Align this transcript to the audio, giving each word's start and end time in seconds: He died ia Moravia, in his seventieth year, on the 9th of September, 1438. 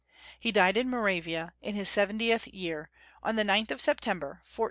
He 0.39 0.51
died 0.51 0.77
ia 0.77 0.83
Moravia, 0.83 1.53
in 1.61 1.75
his 1.75 1.87
seventieth 1.87 2.47
year, 2.47 2.89
on 3.21 3.35
the 3.35 3.43
9th 3.43 3.69
of 3.69 3.79
September, 3.81 4.39
1438. 4.49 4.59